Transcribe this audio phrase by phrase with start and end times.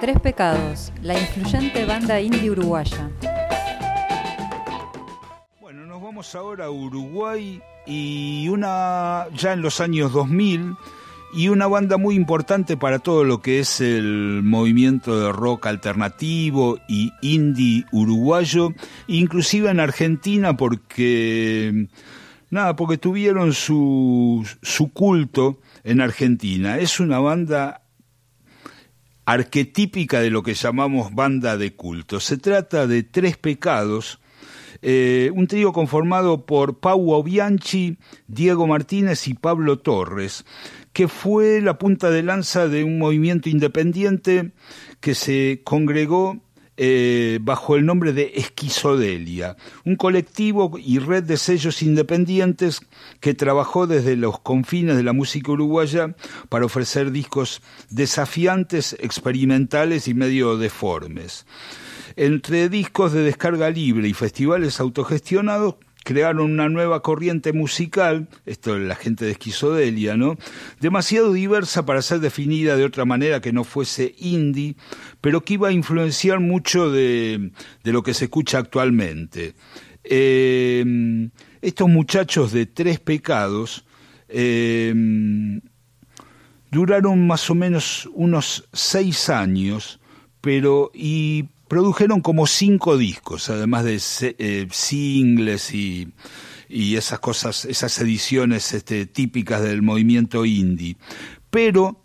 [0.00, 3.10] Tres Pecados, la influyente banda indie uruguaya.
[5.60, 10.74] Bueno, nos vamos ahora a Uruguay y una ya en los años 2000
[11.34, 16.78] y una banda muy importante para todo lo que es el movimiento de rock alternativo
[16.88, 18.72] y indie uruguayo,
[19.06, 21.88] inclusive en Argentina porque
[22.48, 26.78] nada, porque tuvieron su, su culto en Argentina.
[26.78, 27.82] Es una banda
[29.32, 32.18] arquetípica de lo que llamamos banda de culto.
[32.18, 34.18] Se trata de Tres Pecados,
[34.82, 40.44] eh, un trío conformado por Pau Bianchi, Diego Martínez y Pablo Torres
[40.92, 44.52] que fue la punta de lanza de un movimiento independiente
[45.00, 46.40] que se congregó
[46.82, 52.80] eh, bajo el nombre de Esquizodelia, un colectivo y red de sellos independientes
[53.20, 56.16] que trabajó desde los confines de la música uruguaya
[56.48, 61.44] para ofrecer discos desafiantes, experimentales y medio deformes.
[62.16, 68.82] Entre discos de descarga libre y festivales autogestionados crearon una nueva corriente musical, esto es
[68.82, 70.36] la gente de esquizodelia, ¿no?
[70.80, 74.76] Demasiado diversa para ser definida de otra manera que no fuese indie,
[75.20, 77.50] pero que iba a influenciar mucho de,
[77.84, 79.54] lo que se escucha actualmente.
[80.04, 81.28] Eh,
[81.60, 83.84] estos muchachos de Tres Pecados
[84.28, 84.94] eh,
[86.70, 90.00] duraron más o menos unos seis años,
[90.40, 94.00] pero y produjeron como cinco discos, además de
[94.40, 96.08] eh, singles y,
[96.68, 100.96] y, esas cosas, esas ediciones este, típicas del movimiento indie.
[101.48, 102.02] Pero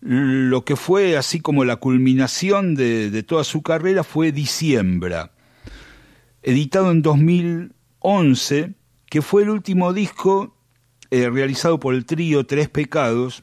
[0.00, 5.32] lo que fue así como la culminación de, toda su carrera fue Diciembra,
[6.42, 8.74] editado en 2011,
[9.06, 10.54] que fue el último disco
[11.10, 13.42] eh, realizado por el trío Tres Pecados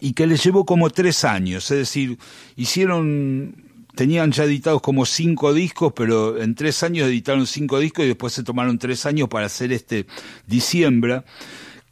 [0.00, 2.18] y que les llevó como tres años, es decir,
[2.56, 3.65] hicieron
[3.96, 8.32] tenían ya editados como cinco discos, pero en tres años editaron cinco discos y después
[8.32, 10.06] se tomaron tres años para hacer este
[10.46, 11.24] diciembre,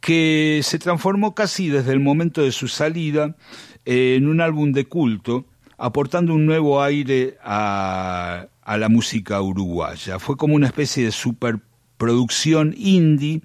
[0.00, 3.36] que se transformó casi desde el momento de su salida
[3.84, 5.44] en un álbum de culto,
[5.78, 10.18] aportando un nuevo aire a, a la música uruguaya.
[10.18, 13.42] Fue como una especie de superproducción indie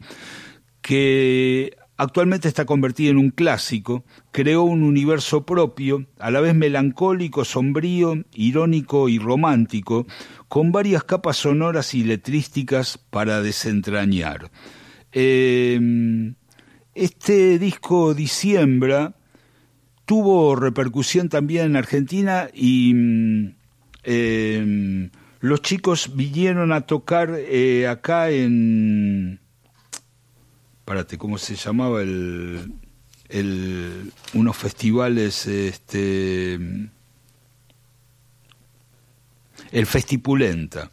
[0.81, 7.45] que Actualmente está convertida en un clásico, creó un universo propio, a la vez melancólico,
[7.45, 10.05] sombrío, irónico y romántico,
[10.49, 14.51] con varias capas sonoras y letrísticas para desentrañar.
[15.13, 16.35] Em,
[16.93, 19.15] este disco Diciembra
[20.05, 22.91] tuvo repercusión también en Argentina y
[24.03, 29.39] em, los chicos vinieron a tocar eh, acá en
[30.85, 32.71] párate, ¿cómo se llamaba el,
[33.29, 36.53] el unos festivales, este,
[39.71, 40.91] el Festipulenta.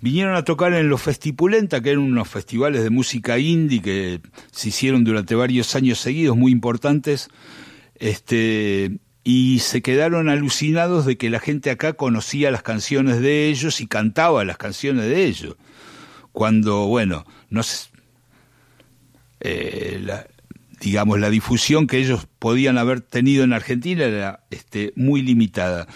[0.00, 4.68] Vinieron a tocar en los Festipulenta, que eran unos festivales de música indie que se
[4.68, 7.28] hicieron durante varios años seguidos, muy importantes,
[7.96, 13.80] este, y se quedaron alucinados de que la gente acá conocía las canciones de ellos
[13.80, 15.56] y cantaba las canciones de ellos.
[16.32, 17.88] Cuando, bueno, no sé,
[19.44, 20.26] eh, la,
[20.80, 25.86] digamos, la difusión que ellos podían haber tenido en Argentina era este, muy limitada.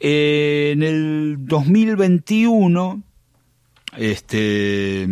[0.00, 3.02] en el 2021,
[3.96, 5.08] este,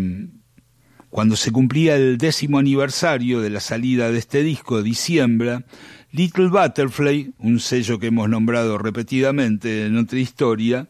[1.09, 5.65] cuando se cumplía el décimo aniversario de la salida de este disco, diciembre,
[6.11, 10.89] Little Butterfly, un sello que hemos nombrado repetidamente en otra historia,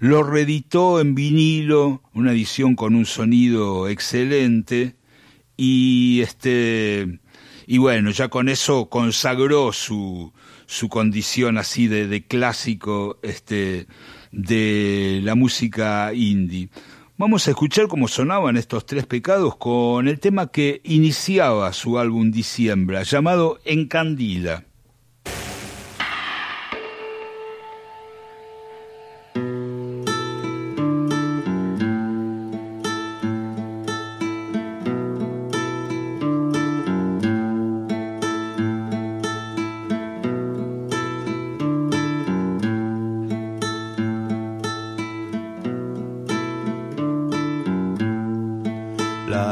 [0.00, 4.96] lo reeditó en vinilo, una edición con un sonido excelente,
[5.56, 7.20] y este
[7.66, 10.32] y bueno, ya con eso consagró su,
[10.66, 13.86] su condición así de, de clásico este,
[14.32, 16.68] de la música indie.
[17.16, 22.30] Vamos a escuchar cómo sonaban estos tres pecados con el tema que iniciaba su álbum
[22.32, 24.64] Diciembre, llamado Encandila.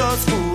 [0.00, 0.49] Te pido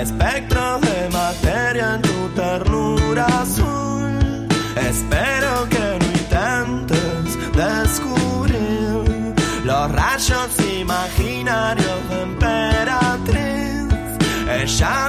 [0.00, 4.48] espectro de materia en tu ternura azul.
[4.76, 10.50] Espero que no intentes descubrir los rayos
[10.80, 13.88] imaginarios de emperatriz.
[14.62, 15.08] Ella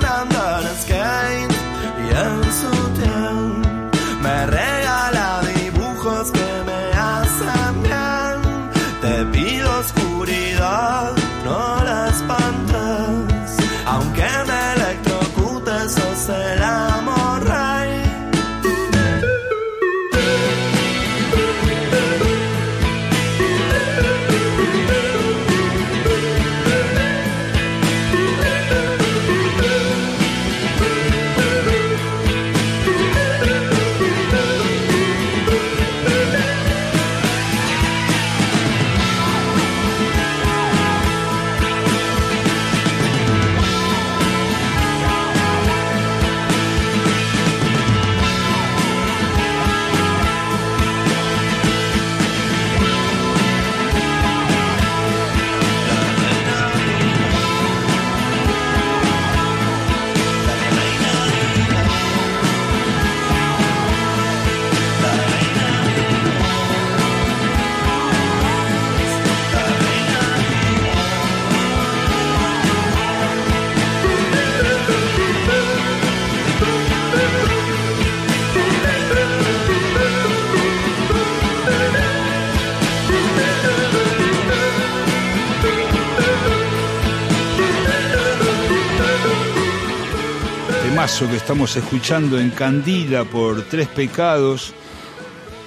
[91.02, 94.72] temazo que estamos escuchando en Candila por Tres Pecados,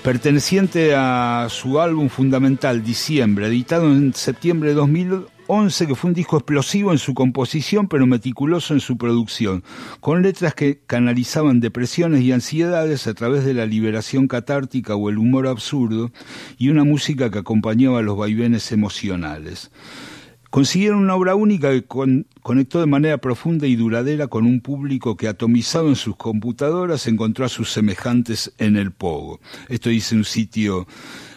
[0.05, 6.37] perteneciente a su álbum fundamental Diciembre, editado en septiembre de 2011, que fue un disco
[6.37, 9.65] explosivo en su composición, pero meticuloso en su producción,
[9.99, 15.19] con letras que canalizaban depresiones y ansiedades a través de la liberación catártica o el
[15.19, 16.13] humor absurdo,
[16.59, 19.73] y una música que acompañaba los vaivenes emocionales.
[20.55, 25.17] Consiguieron una obra única que con- conectó de manera profunda y duradera con un público
[25.17, 29.41] que atomizado en sus computadoras encontró a sus semejantes en el Pogo.
[29.69, 30.87] Esto dice un sitio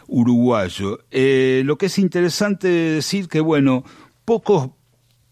[0.06, 1.00] uruguayo.
[1.10, 3.84] Eh, lo que es interesante decir que, bueno,
[4.24, 4.70] pocos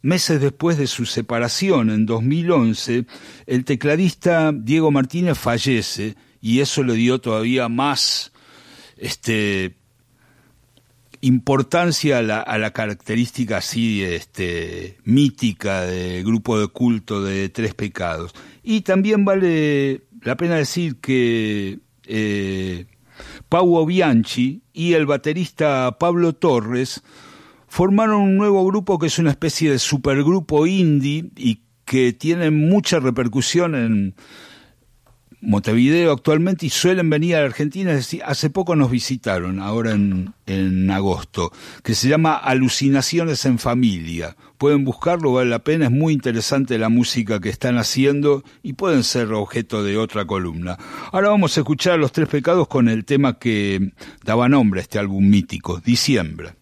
[0.02, 3.06] meses después de su separación, en 2011,
[3.46, 8.32] el tecladista Diego Martínez fallece y eso le dio todavía más
[8.98, 9.76] este,
[11.25, 17.74] importancia a la, a la característica así este, mítica del grupo de culto de Tres
[17.74, 18.33] Pecados.
[18.62, 22.86] Y también vale la pena decir que eh,
[23.88, 27.01] Bianchi y el baterista Pablo Torres
[27.67, 33.00] formaron un nuevo grupo que es una especie de supergrupo indie y que tiene mucha
[33.00, 34.15] repercusión en
[35.46, 39.92] Montevideo actualmente y suelen venir a la Argentina, es decir, hace poco nos visitaron, ahora
[39.92, 41.52] en, en agosto,
[41.84, 44.36] que se llama Alucinaciones en Familia.
[44.58, 49.04] Pueden buscarlo, vale la pena, es muy interesante la música que están haciendo y pueden
[49.04, 50.78] ser objeto de otra columna.
[51.12, 53.92] Ahora vamos a escuchar a Los Tres Pecados con el tema que
[54.24, 56.54] daba nombre a este álbum mítico, Diciembre.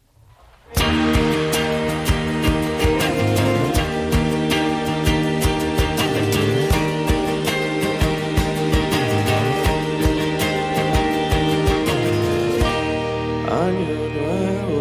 [13.54, 14.78] Año nuevo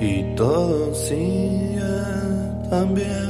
[0.00, 1.80] y todo sigue
[2.68, 3.28] tan viejo.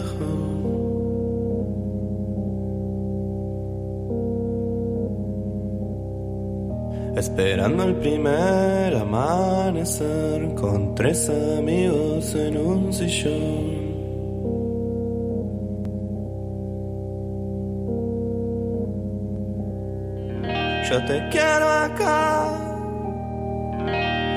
[7.16, 13.88] Esperando el primer amanecer con tres amigos en un sillón.
[20.88, 22.67] Yo te quiero acá,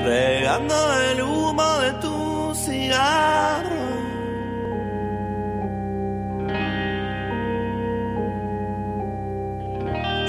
[0.04, 0.74] regando
[1.10, 3.82] el humo de tu cigarro.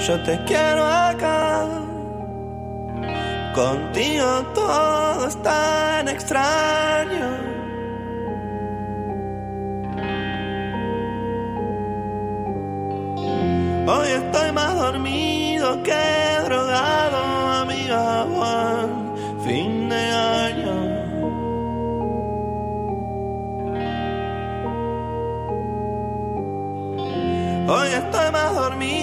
[0.06, 1.66] Yo te quiero acá,
[3.54, 7.54] contigo todo es tan extraño.
[13.86, 16.13] Hoy estoy más dormido que
[28.04, 28.93] estoy más dormido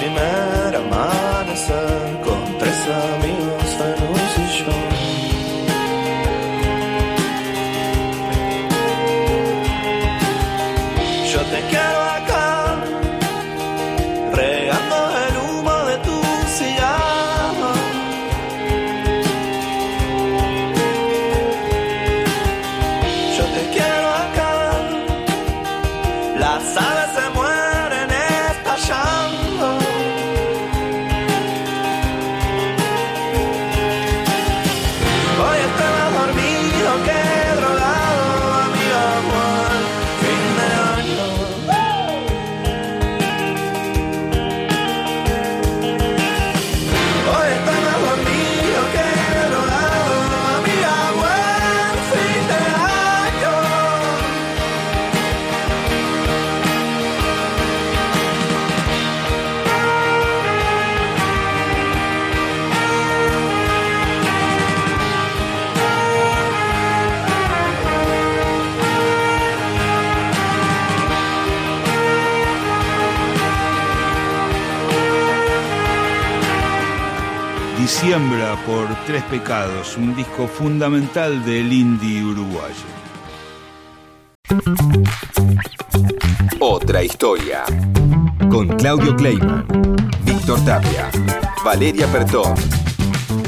[0.00, 2.19] Esperando el primer amanecer
[77.80, 82.74] Diciembra por Tres Pecados, un disco fundamental del indie uruguayo.
[86.60, 87.64] Otra historia.
[88.50, 89.64] Con Claudio Kleiman,
[90.24, 91.10] Víctor Tapia,
[91.64, 92.54] Valeria Pertón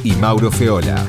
[0.03, 1.07] y Mauro Feola.